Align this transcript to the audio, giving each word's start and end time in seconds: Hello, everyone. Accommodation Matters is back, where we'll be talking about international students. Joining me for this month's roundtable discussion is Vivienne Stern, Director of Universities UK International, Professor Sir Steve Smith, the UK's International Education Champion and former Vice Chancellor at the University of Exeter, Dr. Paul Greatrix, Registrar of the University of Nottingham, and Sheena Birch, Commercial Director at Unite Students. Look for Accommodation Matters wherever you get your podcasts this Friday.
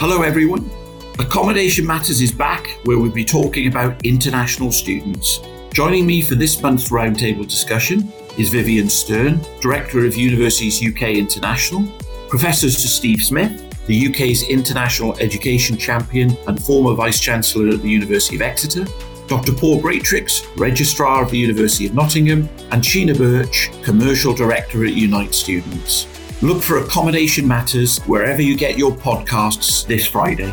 Hello, 0.00 0.22
everyone. 0.22 0.70
Accommodation 1.18 1.86
Matters 1.86 2.22
is 2.22 2.32
back, 2.32 2.78
where 2.84 2.98
we'll 2.98 3.10
be 3.10 3.22
talking 3.22 3.68
about 3.68 4.02
international 4.02 4.72
students. 4.72 5.40
Joining 5.74 6.06
me 6.06 6.22
for 6.22 6.36
this 6.36 6.62
month's 6.62 6.88
roundtable 6.88 7.46
discussion 7.46 8.10
is 8.38 8.48
Vivienne 8.48 8.88
Stern, 8.88 9.42
Director 9.60 10.06
of 10.06 10.16
Universities 10.16 10.82
UK 10.82 11.18
International, 11.18 11.84
Professor 12.30 12.70
Sir 12.70 12.88
Steve 12.88 13.20
Smith, 13.20 13.86
the 13.88 14.08
UK's 14.08 14.48
International 14.48 15.14
Education 15.18 15.76
Champion 15.76 16.34
and 16.48 16.64
former 16.64 16.94
Vice 16.94 17.20
Chancellor 17.20 17.68
at 17.68 17.82
the 17.82 17.90
University 17.90 18.36
of 18.36 18.40
Exeter, 18.40 18.86
Dr. 19.26 19.52
Paul 19.52 19.82
Greatrix, 19.82 20.46
Registrar 20.56 21.22
of 21.22 21.30
the 21.30 21.36
University 21.36 21.86
of 21.86 21.92
Nottingham, 21.92 22.48
and 22.70 22.82
Sheena 22.82 23.18
Birch, 23.18 23.70
Commercial 23.84 24.32
Director 24.32 24.86
at 24.86 24.94
Unite 24.94 25.34
Students. 25.34 26.06
Look 26.42 26.62
for 26.62 26.78
Accommodation 26.78 27.46
Matters 27.46 27.98
wherever 28.06 28.40
you 28.40 28.56
get 28.56 28.78
your 28.78 28.92
podcasts 28.92 29.86
this 29.86 30.06
Friday. 30.06 30.50